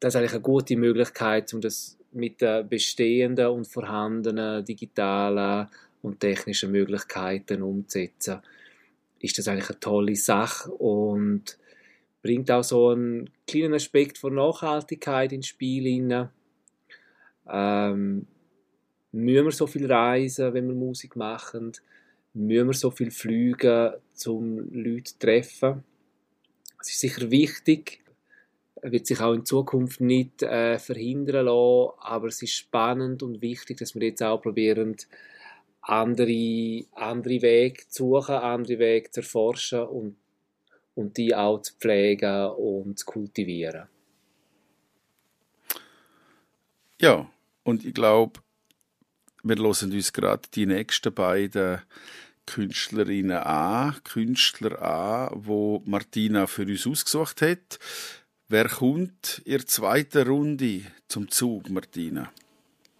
das 0.00 0.16
eigentlich 0.16 0.32
eine 0.32 0.40
gute 0.42 0.76
Möglichkeit, 0.76 1.52
um 1.54 1.60
das 1.60 1.98
mit 2.12 2.40
den 2.40 2.68
bestehenden 2.68 3.48
und 3.48 3.66
vorhandenen 3.66 4.64
digitalen 4.64 5.68
und 6.04 6.20
technische 6.20 6.68
Möglichkeiten 6.68 7.62
umzusetzen, 7.62 8.40
ist 9.20 9.38
das 9.38 9.48
eigentlich 9.48 9.70
eine 9.70 9.80
tolle 9.80 10.16
Sache 10.16 10.70
und 10.70 11.58
bringt 12.22 12.50
auch 12.50 12.62
so 12.62 12.90
einen 12.90 13.30
kleinen 13.46 13.74
Aspekt 13.74 14.18
von 14.18 14.34
Nachhaltigkeit 14.34 15.32
ins 15.32 15.46
Spiel 15.46 15.84
hinein. 15.84 16.28
Ähm, 17.50 18.26
müssen 19.12 19.44
wir 19.46 19.52
so 19.52 19.66
viel 19.66 19.90
reisen, 19.90 20.52
wenn 20.52 20.68
wir 20.68 20.74
Musik 20.74 21.16
machen? 21.16 21.72
Müssen 22.34 22.66
wir 22.66 22.74
so 22.74 22.90
viel 22.90 23.10
fliegen, 23.10 23.92
um 24.26 24.58
Leute 24.72 25.04
zu 25.04 25.18
treffen? 25.18 25.84
Es 26.80 26.90
ist 26.90 27.00
sicher 27.00 27.30
wichtig, 27.30 28.00
wird 28.82 29.06
sich 29.06 29.20
auch 29.20 29.32
in 29.32 29.46
Zukunft 29.46 30.02
nicht 30.02 30.42
äh, 30.42 30.78
verhindern 30.78 31.46
lassen, 31.46 31.92
aber 31.98 32.28
es 32.28 32.42
ist 32.42 32.52
spannend 32.52 33.22
und 33.22 33.40
wichtig, 33.40 33.78
dass 33.78 33.94
wir 33.94 34.02
jetzt 34.02 34.22
auch 34.22 34.42
probieren, 34.42 34.96
andere, 35.86 36.84
andere 36.92 37.42
Wege 37.42 37.88
zu 37.88 38.20
suchen, 38.20 38.36
andere 38.36 38.78
Wege 38.78 39.10
zu 39.10 39.20
erforschen 39.20 39.82
und, 39.82 40.16
und 40.94 41.16
die 41.16 41.34
auch 41.34 41.60
zu 41.60 41.74
pflegen 41.74 42.46
und 42.50 42.98
zu 42.98 43.06
kultivieren. 43.06 43.88
Ja, 47.00 47.28
und 47.64 47.84
ich 47.84 47.92
glaube, 47.92 48.40
wir 49.42 49.56
hören 49.56 49.92
uns 49.92 50.12
gerade 50.12 50.48
die 50.54 50.66
nächsten 50.66 51.12
beiden 51.12 51.82
Künstlerinnen 52.46 53.38
an, 53.38 53.96
Künstler 54.04 54.80
an, 54.80 55.30
wo 55.34 55.82
Martina 55.84 56.46
für 56.46 56.62
uns 56.62 56.86
ausgesucht 56.86 57.42
hat. 57.42 57.78
Wer 58.48 58.68
kommt 58.68 59.42
in 59.44 59.52
der 59.52 59.66
zweiten 59.66 60.26
Runde 60.26 60.82
zum 61.08 61.30
Zug, 61.30 61.68
Martina? 61.68 62.30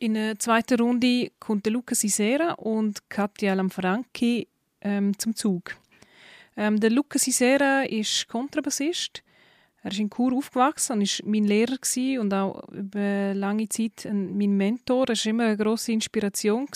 In 0.05 0.13
der 0.13 0.39
zweiten 0.39 0.79
Runde 0.79 1.31
kommt 1.39 1.67
Luca 1.67 1.95
Sisera 1.95 2.53
und 2.53 3.09
Katja 3.09 3.55
Lamfranchi 3.55 4.47
ähm, 4.83 5.19
zum 5.19 5.35
Zug. 5.35 5.77
Ähm, 6.59 6.79
der 6.79 6.91
Luca 6.91 7.19
Sisera 7.19 7.85
ist 7.85 8.29
Kontrabassist. 8.29 9.23
Er 9.83 9.93
ist 9.93 10.01
in 10.01 10.11
Chur 10.11 10.35
aufgewachsen 10.35 11.01
und 11.01 11.09
war 11.09 11.31
mein 11.31 11.45
Lehrer 11.45 11.79
und 12.21 12.35
auch 12.35 12.69
über 12.69 13.33
lange 13.33 13.67
Zeit 13.71 14.07
mein 14.13 14.59
Mentor. 14.59 15.09
Er 15.09 15.17
war 15.17 15.27
immer 15.27 15.45
eine 15.45 15.57
grosse 15.57 15.93
Inspiration. 15.93 16.69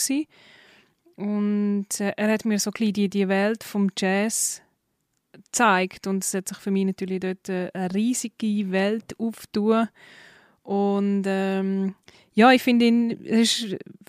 Und 1.17 2.01
äh, 2.01 2.15
er 2.17 2.33
hat 2.33 2.47
mir 2.47 2.59
so 2.59 2.71
die, 2.71 3.11
die 3.11 3.29
Welt 3.29 3.63
vom 3.63 3.91
Jazz 3.95 4.63
zeigt 5.53 6.07
und 6.07 6.25
es 6.25 6.33
hat 6.33 6.49
sich 6.49 6.57
für 6.57 6.71
mich 6.71 6.87
natürlich 6.87 7.21
dort 7.21 7.51
eine 7.51 7.93
riesige 7.93 8.71
Welt 8.71 9.15
aufgetan 9.19 9.91
und 10.63 11.25
ähm, 11.27 11.95
ja, 12.39 12.53
ich 12.53 12.63
finde 12.63 12.87
ihn, 12.87 13.45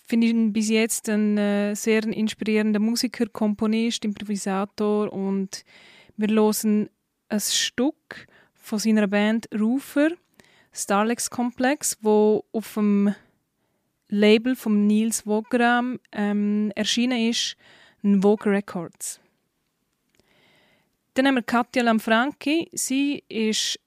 find 0.06 0.24
ihn 0.24 0.54
bis 0.54 0.70
jetzt 0.70 1.10
ein 1.10 1.36
äh, 1.40 1.76
sehr 1.76 2.04
inspirierender 2.04 2.80
Musiker, 2.80 3.26
Komponist, 3.26 4.06
Improvisator 4.06 5.12
und 5.12 5.66
wir 6.16 6.28
hören 6.28 6.92
ein 7.30 7.40
Stück 7.40 8.28
von 8.54 8.78
seiner 8.78 9.08
Band 9.08 9.50
Rufer, 9.60 10.10
Starlex 10.72 11.32
Complex, 11.32 11.98
wo 12.02 12.46
auf 12.52 12.76
dem 12.76 13.16
Label 14.10 14.56
von 14.56 14.86
Nils 14.86 15.26
Wogram 15.26 16.00
ähm, 16.12 16.72
erschienen 16.76 17.32
ist, 17.32 17.58
Vogue 18.04 18.46
Records. 18.46 19.20
Dann 21.16 21.26
haben 21.26 21.36
wir 21.36 21.42
Katja 21.42 21.82
Lamfranchi. 21.82 22.70
Sie 22.74 23.24
ist 23.28 23.80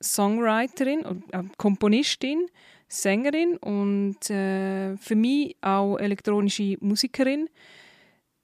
Songwriterin 0.00 1.00
und 1.00 1.24
äh, 1.34 1.42
Komponistin, 1.56 2.46
Sängerin 2.88 3.56
und 3.58 4.30
äh, 4.30 4.96
für 4.96 5.14
mich 5.14 5.56
auch 5.60 5.98
elektronische 5.98 6.76
Musikerin. 6.80 7.48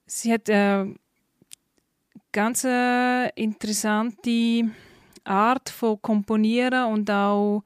Sie 0.05 0.31
hat 0.31 0.49
eine 0.49 0.91
äh, 0.91 0.95
ganz 2.31 2.63
äh, 2.63 3.29
interessante 3.29 4.69
Art 5.23 5.69
von 5.69 6.01
Komponieren 6.01 6.93
und 6.93 7.09
auch 7.09 7.63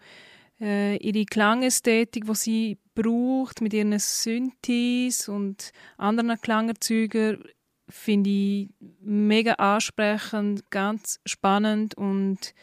äh, 0.61 0.95
ihre 0.97 1.25
Klangästhetik, 1.25 2.25
die 2.25 2.35
sie 2.35 2.77
braucht 2.95 3.61
mit 3.61 3.73
ihren 3.73 3.97
Synthes 3.99 5.27
und 5.27 5.71
anderen 5.97 6.39
Klangerzeugen, 6.39 7.43
finde 7.89 8.29
ich 8.29 8.69
mega 9.01 9.53
ansprechend, 9.53 10.69
ganz 10.69 11.19
spannend 11.25 11.95
und 11.95 12.53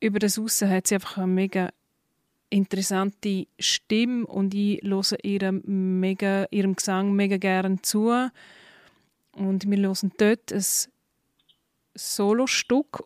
über 0.00 0.18
das 0.18 0.38
Aussen 0.38 0.70
hat 0.70 0.86
sie 0.86 0.94
einfach 0.94 1.18
eine 1.18 1.26
mega 1.26 1.70
interessante 2.50 3.46
Stimme 3.58 4.26
und 4.26 4.54
ich 4.54 4.82
höre 4.82 5.24
ihrem, 5.24 5.62
mega, 6.00 6.46
ihrem 6.50 6.76
Gesang 6.76 7.12
mega 7.12 7.36
gerne 7.36 7.80
zu. 7.80 8.10
Und 9.32 9.70
wir 9.70 9.78
hören 9.78 10.12
dort 10.18 10.52
ein 10.52 10.64
Solostück, 11.94 13.04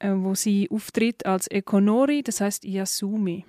äh, 0.00 0.12
wo 0.12 0.34
sie 0.34 0.68
auftritt 0.70 1.24
als 1.24 1.46
Ekonori, 1.46 2.22
das 2.22 2.40
heißt 2.40 2.64
Yasumi. 2.64 3.44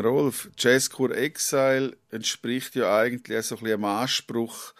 Rolf, 0.00 0.50
Jazzkur 0.58 1.16
Exile 1.16 1.96
entspricht 2.10 2.74
ja 2.74 2.96
eigentlich 2.96 3.46
so 3.46 3.56
ein 3.56 3.60
bisschen 3.60 3.74
einem 3.74 3.84
Anspruch, 3.84 4.74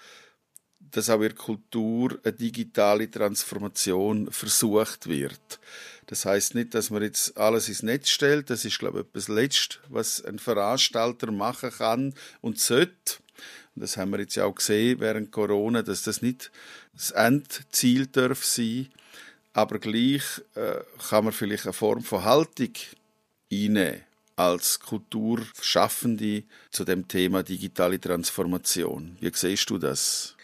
dass 0.79 1.11
auch 1.11 1.17
in 1.17 1.29
der 1.29 1.35
Kultur 1.35 2.19
eine 2.23 2.33
digitale 2.33 3.11
Transformation 3.11 4.31
versucht 4.31 5.09
wird. 5.09 5.61
Das 6.07 6.25
heißt 6.25 6.57
nicht, 6.57 6.75
dass 6.75 6.91
man 6.91 7.03
jetzt 7.03 7.37
alles 7.37 7.69
ins 7.69 7.85
Netz 7.85 8.09
stellt. 8.09 8.51
Das 8.51 8.65
ist, 8.65 8.79
glaube 8.79 9.01
ich, 9.01 9.07
etwas 9.07 9.29
Letzte, 9.29 9.79
was 9.89 10.25
ein 10.25 10.41
Veranstalter 10.41 11.31
machen 11.31 11.71
kann 11.71 12.15
und 12.41 12.59
sollte. 12.59 13.19
Und 13.77 13.83
das 13.83 13.97
haben 13.97 14.11
wir 14.11 14.19
jetzt 14.19 14.35
ja 14.35 14.45
auch 14.45 14.55
gesehen 14.55 14.99
während 14.99 15.31
Corona, 15.31 15.83
dass 15.83 16.03
das 16.03 16.21
nicht 16.21 16.51
das 16.93 17.13
Endziel 17.13 18.07
darf 18.07 18.45
sein. 18.45 18.89
Aber 19.53 19.79
gleich 19.79 20.25
äh, 20.57 20.81
kann 21.09 21.25
man 21.25 21.33
vielleicht 21.33 21.67
eine 21.67 21.73
Form 21.73 22.03
von 22.03 22.25
Haltung 22.25 22.73
einnehmen 23.53 24.03
als 24.41 24.81
Kulturschaffende 24.81 26.45
zu 26.71 26.85
dem 26.85 27.07
Thema 27.07 27.43
digitale 27.43 28.01
Transformation. 28.01 29.19
Wie 29.21 29.31
siehst 29.35 29.69
du 29.69 29.77
das? 29.77 30.35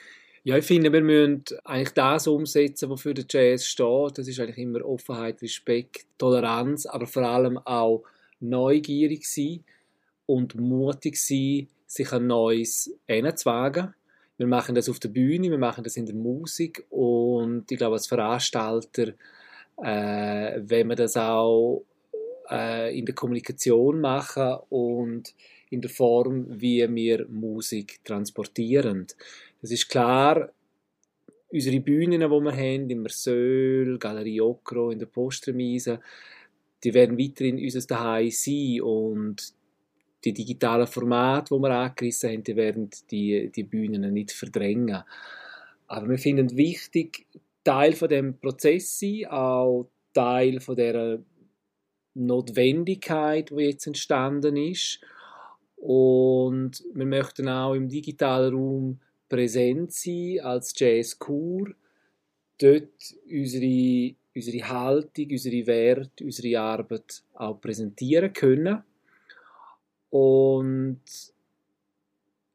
Ja, 0.44 0.58
ich 0.58 0.66
finde, 0.66 0.92
wir 0.92 1.00
müssen 1.00 1.44
eigentlich 1.64 1.94
das 1.94 2.26
umsetzen, 2.26 2.90
wofür 2.90 3.14
der 3.14 3.24
Jazz 3.28 3.66
steht. 3.66 4.18
Das 4.18 4.28
ist 4.28 4.38
eigentlich 4.38 4.58
immer 4.58 4.84
Offenheit, 4.84 5.40
Respekt, 5.40 6.06
Toleranz, 6.18 6.84
aber 6.84 7.06
vor 7.06 7.22
allem 7.22 7.56
auch 7.58 8.04
neugierig 8.38 9.26
sein 9.26 9.64
und 10.26 10.54
mutig 10.56 11.16
sein, 11.16 11.68
sich 11.86 12.12
ein 12.12 12.26
Neues 12.26 12.92
hinzuwagen. 13.06 13.94
Wir 14.36 14.46
machen 14.46 14.74
das 14.74 14.90
auf 14.90 14.98
der 15.00 15.08
Bühne, 15.08 15.50
wir 15.50 15.58
machen 15.58 15.82
das 15.82 15.96
in 15.96 16.04
der 16.04 16.14
Musik 16.14 16.84
und 16.90 17.72
ich 17.72 17.78
glaube, 17.78 17.94
als 17.94 18.06
Veranstalter, 18.06 19.14
äh, 19.82 20.60
wenn 20.60 20.88
wir 20.88 20.96
das 20.96 21.16
auch 21.16 21.86
äh, 22.50 22.96
in 22.98 23.04
der 23.04 23.14
Kommunikation 23.14 24.00
machen 24.00 24.58
und 24.68 25.34
in 25.70 25.80
der 25.80 25.90
Form, 25.90 26.46
wie 26.60 26.86
wir 26.94 27.26
Musik 27.28 28.04
transportieren. 28.04 29.06
Das 29.60 29.70
ist 29.70 29.88
klar, 29.88 30.52
unsere 31.50 31.80
Bühnen, 31.80 32.20
die 32.20 32.28
wir 32.28 32.52
haben, 32.52 32.90
in 32.90 33.02
Mersöl, 33.02 33.98
Galerie 33.98 34.40
Okro, 34.40 34.90
in 34.90 34.98
der 34.98 35.06
Postremise, 35.06 36.00
die 36.84 36.94
werden 36.94 37.18
weiterhin 37.18 37.58
unser 37.58 37.80
Daheim 37.80 38.30
sein 38.30 38.80
und 38.82 39.54
die 40.24 40.32
digitalen 40.32 40.86
Formate, 40.86 41.54
die 41.54 41.60
wir 41.60 41.70
angerissen 41.70 42.30
haben, 42.30 42.42
die 42.42 42.56
werden 42.56 42.90
die, 43.10 43.50
die 43.54 43.62
Bühnen 43.62 44.12
nicht 44.12 44.32
verdrängen. 44.32 45.02
Aber 45.86 46.08
wir 46.08 46.18
finden 46.18 46.56
wichtig, 46.56 47.26
Teil 47.62 47.92
von 47.92 48.08
dem 48.08 48.38
Prozess 48.38 48.98
sein, 48.98 49.26
auch 49.26 49.88
Teil 50.12 50.60
von 50.60 50.76
der 50.76 51.20
Notwendigkeit, 52.16 53.50
die 53.50 53.64
jetzt 53.64 53.86
entstanden 53.86 54.56
ist. 54.56 55.00
Und 55.76 56.82
wir 56.94 57.06
möchten 57.06 57.48
auch 57.48 57.74
im 57.74 57.88
digitalen 57.88 58.54
Raum 58.54 59.00
präsent 59.28 59.92
sein 59.92 60.40
als 60.42 60.74
Jazz 60.76 61.18
Kur, 61.18 61.74
dort 62.58 63.14
unsere, 63.30 64.14
unsere 64.34 64.68
Haltung, 64.68 65.26
unsere 65.30 65.66
Werte, 65.66 66.24
unsere 66.24 66.60
Arbeit 66.60 67.22
auch 67.34 67.60
präsentieren 67.60 68.32
können. 68.32 68.82
Und 70.10 71.00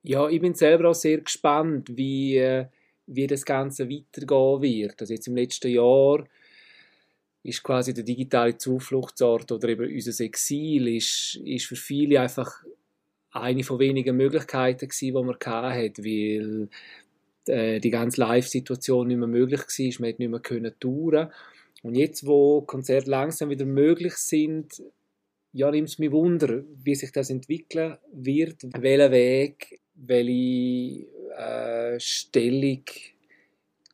ja, 0.03 0.27
ich 0.29 0.41
bin 0.41 0.55
selber 0.55 0.89
auch 0.89 0.95
sehr 0.95 1.19
gespannt, 1.19 1.95
wie, 1.95 2.65
wie 3.05 3.27
das 3.27 3.45
Ganze 3.45 3.87
weitergehen 3.87 4.61
wird. 4.61 4.99
Also 4.99 5.13
jetzt 5.13 5.27
im 5.27 5.35
letzten 5.35 5.69
Jahr 5.69 6.25
ist 7.43 7.63
quasi 7.63 7.93
der 7.93 8.03
digitale 8.03 8.57
Zufluchtsort 8.57 9.51
oder 9.51 9.69
eben 9.69 9.91
unser 9.93 10.23
Exil 10.23 10.87
ist, 10.95 11.39
ist 11.43 11.65
für 11.65 11.75
viele 11.75 12.21
einfach 12.21 12.63
eine 13.31 13.63
von 13.63 13.79
wenigen 13.79 14.17
Möglichkeiten 14.17 14.87
gewesen, 14.87 15.05
die 15.05 15.11
man 15.11 15.35
hatte, 15.39 16.03
weil 16.03 16.69
äh, 17.47 17.79
die 17.79 17.89
ganze 17.89 18.21
Live-Situation 18.21 19.07
nicht 19.07 19.17
mehr 19.17 19.27
möglich 19.27 19.61
war, 19.61 20.01
man 20.01 20.09
hätte 20.09 20.21
nicht 20.21 20.31
mehr 20.31 20.39
können 20.39 20.73
touren. 20.79 21.31
Und 21.81 21.95
jetzt, 21.95 22.25
wo 22.27 22.61
Konzerte 22.61 23.09
langsam 23.09 23.49
wieder 23.49 23.65
möglich 23.65 24.13
sind, 24.15 24.83
ja, 25.53 25.71
nimmt 25.71 25.89
es 25.89 25.99
mich 25.99 26.11
Wunder, 26.11 26.63
wie 26.83 26.95
sich 26.95 27.11
das 27.11 27.29
entwickeln 27.29 27.97
wird, 28.13 28.63
welchen 28.79 29.11
Weg, 29.11 29.81
welche 29.95 31.07
äh, 31.37 31.99
Stellung 31.99 32.83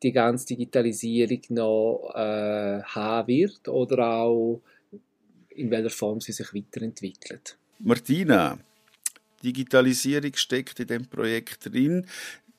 die 0.04 0.12
ganze 0.12 0.48
Digitalisierung 0.48 1.42
noch 1.50 2.14
äh, 2.16 2.82
haben 2.84 3.28
wird 3.28 3.68
oder 3.68 4.08
auch 4.08 4.62
in 5.50 5.72
welcher 5.72 5.90
Form 5.90 6.22
sie 6.22 6.32
sich 6.32 6.54
weiterentwickelt. 6.54 7.58
Martina, 7.80 8.60
Digitalisierung 9.44 10.34
steckt 10.36 10.80
in 10.80 10.88
dem 10.88 11.06
Projekt 11.06 11.72
drin. 11.72 12.06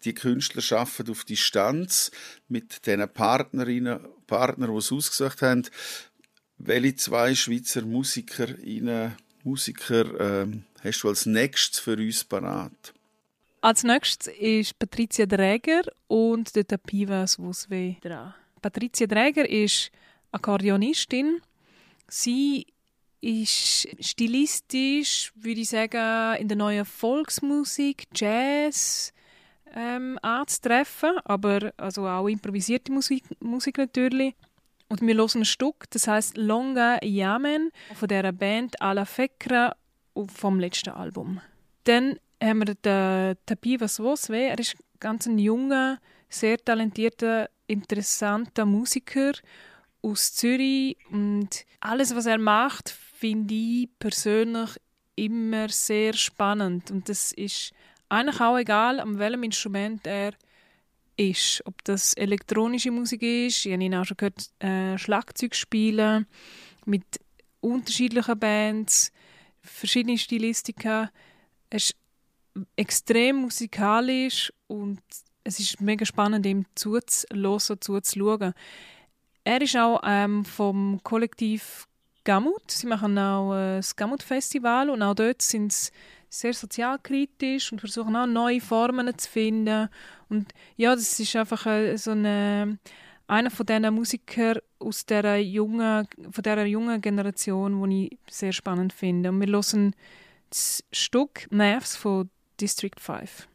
Die 0.04 0.14
Künstler 0.14 0.78
arbeiten 0.78 1.10
auf 1.10 1.24
Distanz 1.24 2.10
mit 2.48 2.86
den 2.86 3.08
Partnerinnen 3.08 4.00
Partnern, 4.26 4.70
die 4.70 4.78
es 4.78 4.92
ausgesucht 4.92 5.42
haben. 5.42 5.66
Welche 6.58 6.96
zwei 6.96 7.34
Schweizer 7.34 7.82
Musikerinnen, 7.82 9.16
Musiker 9.44 10.42
ähm, 10.42 10.64
hast 10.82 11.02
du 11.02 11.08
als 11.08 11.26
nächstes 11.26 11.80
für 11.80 11.96
uns 11.96 12.24
parat? 12.24 12.94
Als 13.60 13.82
nächstes 13.82 14.32
ist 14.38 14.78
Patricia 14.78 15.26
Dräger 15.26 15.82
und 16.06 16.54
der 16.54 16.78
Pivas 16.78 17.38
Wuswe 17.40 17.96
dran. 18.00 18.32
Patricia 18.62 19.06
Dräger 19.06 19.48
ist 19.48 19.90
Akkordeonistin. 20.30 21.40
Sie 22.06 22.66
ist 23.20 23.88
stilistisch, 24.00 25.32
würde 25.34 25.60
ich 25.60 25.70
sagen, 25.70 26.40
in 26.40 26.46
der 26.46 26.56
neuen 26.56 26.84
Volksmusik, 26.84 28.04
Jazz 28.14 29.12
ähm, 29.74 30.18
anzutreffen, 30.22 31.18
aber 31.24 31.72
also 31.76 32.06
auch 32.06 32.28
improvisierte 32.28 32.92
Musik, 32.92 33.24
Musik 33.40 33.78
natürlich. 33.78 34.34
Und 34.88 35.02
wir 35.02 35.16
hören 35.16 35.40
ein 35.40 35.44
Stück, 35.44 35.90
das 35.90 36.06
heißt 36.06 36.36
Longa 36.36 37.04
Yamen 37.04 37.72
von 37.94 38.08
der 38.08 38.30
Band 38.32 38.80
Ala 38.80 39.04
Fekra 39.04 39.74
vom 40.14 40.60
letzten 40.60 40.90
Album. 40.90 41.40
Dann 41.84 42.18
haben 42.42 42.66
wir 42.66 42.74
den 42.74 43.36
Tapiva 43.46 43.88
Swoswe. 43.88 44.48
Er 44.48 44.58
ist 44.58 44.76
ganz 45.00 45.26
ein 45.26 45.38
junger, 45.38 45.98
sehr 46.28 46.58
talentierter, 46.58 47.50
interessanter 47.66 48.66
Musiker 48.66 49.32
aus 50.02 50.34
Zürich 50.34 50.96
und 51.10 51.64
alles, 51.80 52.14
was 52.14 52.26
er 52.26 52.38
macht, 52.38 52.90
finde 52.90 53.54
ich 53.54 53.88
persönlich 53.98 54.70
immer 55.16 55.68
sehr 55.68 56.14
spannend 56.14 56.90
und 56.90 57.08
das 57.08 57.32
ist 57.32 57.72
eigentlich 58.08 58.40
auch 58.40 58.56
egal, 58.56 59.00
an 59.00 59.18
welchem 59.18 59.42
Instrument 59.42 60.06
er 60.06 60.32
ist. 61.16 61.62
Ob 61.66 61.82
das 61.84 62.14
elektronische 62.14 62.90
Musik 62.90 63.22
ist, 63.22 63.66
ich 63.66 63.72
habe 63.72 63.82
ihn 63.82 63.94
auch 63.94 64.04
schon 64.04 64.16
gehört, 64.16 64.50
äh, 64.60 64.96
Schlagzeug 64.96 65.54
spielen 65.54 66.26
mit 66.86 67.04
unterschiedlichen 67.60 68.38
Bands, 68.38 69.12
verschiedene 69.60 70.16
Stilistika. 70.16 71.10
Er 71.70 71.76
ist 71.76 71.96
extrem 72.76 73.36
musikalisch 73.36 74.52
und 74.66 75.00
es 75.44 75.60
ist 75.60 75.80
mega 75.80 76.04
spannend, 76.04 76.44
ihm 76.46 76.66
zuzuhören, 76.74 77.80
zuzuschauen. 77.80 78.52
Er 79.44 79.62
ist 79.62 79.76
auch 79.76 80.00
ähm, 80.04 80.44
vom 80.44 81.00
Kollektiv 81.02 81.88
Gamut. 82.24 82.70
Sie 82.70 82.86
machen 82.86 83.18
auch 83.18 83.54
äh, 83.54 83.76
das 83.76 83.96
Gamut-Festival 83.96 84.90
und 84.90 85.02
auch 85.02 85.14
dort 85.14 85.40
sind 85.40 85.72
sie 85.72 85.90
sehr 86.28 86.52
sozialkritisch 86.52 87.72
und 87.72 87.80
versuchen 87.80 88.14
auch 88.16 88.26
neue 88.26 88.60
Formen 88.60 89.16
zu 89.16 89.30
finden. 89.30 89.88
Und 90.28 90.52
ja, 90.76 90.94
das 90.94 91.18
ist 91.18 91.34
einfach 91.36 91.64
äh, 91.64 91.96
so 91.96 92.10
eine, 92.10 92.78
einer 93.26 93.50
von 93.50 93.64
diesen 93.64 93.94
Musikern 93.94 94.58
aus 94.78 95.06
der 95.06 95.42
jungen, 95.42 96.06
von 96.30 96.42
dieser 96.42 96.66
jungen 96.66 97.00
Generation, 97.00 97.88
die 97.88 98.08
ich 98.08 98.18
sehr 98.34 98.52
spannend 98.52 98.92
finde. 98.92 99.30
Und 99.30 99.40
wir 99.40 99.48
hören 99.48 99.94
das 100.50 100.84
Stück 100.92 101.50
Nerves 101.50 101.96
von 101.96 102.28
District 102.58 102.98
5. 102.98 103.46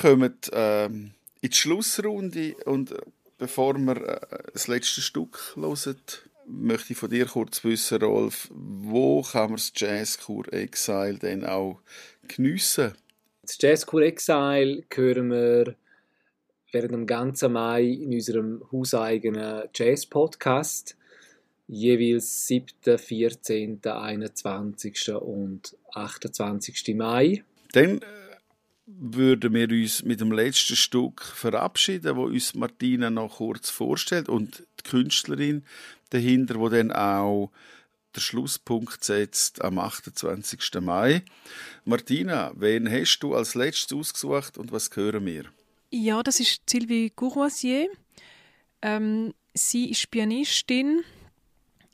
kommen 0.00 0.34
ähm, 0.52 1.12
in 1.40 1.50
die 1.50 1.56
Schlussrunde 1.56 2.54
und 2.64 2.94
bevor 3.38 3.74
wir 3.78 3.96
äh, 3.96 4.38
das 4.52 4.68
letzte 4.68 5.00
Stück 5.00 5.54
hören, 5.56 5.96
möchte 6.46 6.92
ich 6.92 6.98
von 6.98 7.10
dir 7.10 7.26
kurz 7.26 7.62
wissen, 7.64 8.02
Rolf, 8.02 8.48
wo 8.50 9.22
kann 9.22 9.50
man 9.50 9.56
das 9.56 9.72
Jazzkur 9.74 10.52
Exile 10.52 11.18
denn 11.18 11.44
auch 11.44 11.80
geniessen? 12.28 12.92
Das 13.42 13.58
Jazzkur 13.60 14.02
Exile 14.02 14.84
hören 14.92 15.30
wir 15.30 15.74
während 16.72 16.92
dem 16.92 17.06
ganzen 17.06 17.52
Mai 17.52 17.84
in 17.84 18.12
unserem 18.12 18.62
hauseigenen 18.70 19.64
Jazz-Podcast 19.74 20.96
jeweils 21.66 22.46
7., 22.46 22.98
14., 22.98 23.80
21. 23.84 25.12
und 25.14 25.76
28. 25.94 26.94
Mai. 26.96 27.44
Dann 27.72 27.98
äh, 27.98 28.19
würden 28.98 29.54
wir 29.54 29.68
uns 29.68 30.02
mit 30.02 30.20
dem 30.20 30.32
letzten 30.32 30.76
Stück 30.76 31.22
verabschieden, 31.22 32.16
wo 32.16 32.24
uns 32.24 32.54
Martina 32.54 33.10
noch 33.10 33.36
kurz 33.36 33.70
vorstellt 33.70 34.28
und 34.28 34.66
die 34.78 34.88
Künstlerin 34.88 35.64
dahinter, 36.10 36.56
wo 36.56 36.68
dann 36.68 36.92
auch 36.92 37.50
der 38.14 38.20
Schlusspunkt 38.20 39.04
setzt 39.04 39.62
am 39.62 39.78
28. 39.78 40.80
Mai. 40.80 41.22
Martina, 41.84 42.52
wen 42.56 42.90
hast 42.90 43.20
du 43.20 43.34
als 43.34 43.54
letztes 43.54 43.96
ausgesucht 43.96 44.58
und 44.58 44.72
was 44.72 44.90
hören 44.94 45.24
wir? 45.26 45.44
Ja, 45.90 46.22
das 46.22 46.40
ist 46.40 46.62
Sylvie 46.68 47.10
Courvoisier. 47.10 47.88
Ähm, 48.82 49.34
sie 49.54 49.90
ist 49.90 50.10
Pianistin. 50.10 51.02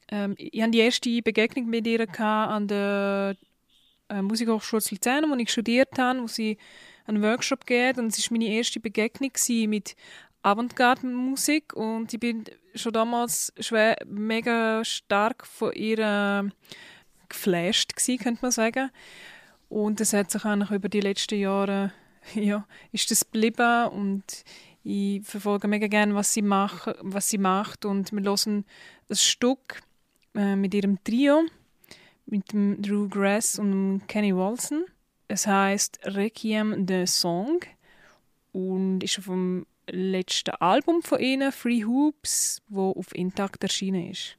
Ähm, 0.08 0.34
ich 0.38 0.60
hatte 0.60 0.72
die 0.72 0.78
erste 0.78 1.22
Begegnung 1.22 1.66
mit 1.66 1.86
ihr 1.86 2.06
an 2.18 2.68
der 2.68 3.36
äh, 4.08 4.22
Musikhochschule 4.22 4.82
Luzern, 4.90 5.30
wo 5.30 5.34
ich 5.36 5.50
studiert 5.50 5.98
habe, 5.98 6.22
wo 6.22 6.26
sie 6.26 6.58
einen 7.06 7.22
Workshop 7.22 7.66
gegeben 7.66 8.00
und 8.00 8.18
es 8.18 8.30
war 8.30 8.38
meine 8.38 8.50
erste 8.50 8.80
Begegnung 8.80 9.30
mit 9.68 9.96
Avantgarde-Musik. 10.42 11.72
Und 11.74 12.12
ich 12.12 12.20
bin 12.20 12.44
schon 12.74 12.92
damals 12.92 13.52
schwer, 13.58 13.96
mega 14.06 14.84
stark 14.84 15.46
von 15.46 15.72
ihr 15.72 16.50
geflasht 17.28 17.96
gewesen, 17.96 18.18
könnte 18.22 18.42
man 18.42 18.50
sagen. 18.52 18.90
Und 19.68 20.00
das 20.00 20.12
hat 20.12 20.30
sich 20.30 20.44
eigentlich 20.44 20.70
über 20.70 20.88
die 20.88 21.00
letzten 21.00 21.40
Jahre, 21.40 21.92
ja, 22.34 22.66
ist 22.92 23.10
das 23.10 23.24
geblieben. 23.24 23.88
Und 23.88 24.44
ich 24.84 25.22
verfolge 25.24 25.66
mega 25.66 25.88
gerne, 25.88 26.14
was 26.14 26.32
sie, 26.32 26.42
mach, 26.42 26.86
was 27.00 27.28
sie 27.28 27.38
macht. 27.38 27.84
Und 27.84 28.12
wir 28.12 28.22
hören 28.22 28.64
ein 29.10 29.16
Stück 29.16 29.82
äh, 30.34 30.54
mit 30.54 30.74
ihrem 30.74 31.02
Trio, 31.02 31.42
mit 32.26 32.52
dem 32.52 32.80
Drew 32.82 33.08
Grass 33.08 33.58
und 33.58 33.70
dem 33.70 34.06
Kenny 34.06 34.34
Walson. 34.34 34.84
Es 35.28 35.46
heißt 35.46 36.00
Requiem 36.04 36.86
the 36.86 37.06
Song 37.06 37.60
und 38.52 39.02
ist 39.02 39.16
vom 39.16 39.66
letzten 39.88 40.54
Album 40.56 41.02
von 41.02 41.20
ihnen, 41.20 41.52
Free 41.52 41.84
Hoops, 41.84 42.62
wo 42.68 42.90
auf 42.90 43.14
Intakt 43.14 43.62
erschienen 43.62 44.10
ist. 44.10 44.36